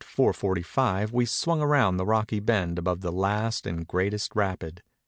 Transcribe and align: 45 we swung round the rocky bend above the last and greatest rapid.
45 0.03 1.11
we 1.11 1.27
swung 1.27 1.61
round 1.61 1.99
the 1.99 2.07
rocky 2.07 2.39
bend 2.39 2.79
above 2.79 3.01
the 3.01 3.11
last 3.11 3.67
and 3.67 3.85
greatest 3.87 4.35
rapid. 4.35 4.81